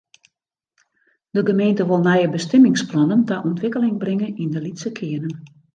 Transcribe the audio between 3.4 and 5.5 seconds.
ûntwikkeling bringe yn de lytse kearnen.